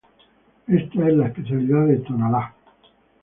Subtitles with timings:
[0.65, 2.55] Esta es la especialidad de Tonalá.